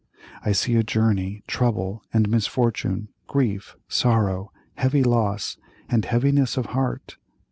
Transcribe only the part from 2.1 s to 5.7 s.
and misfortune, grief, sorrow, heavy loss,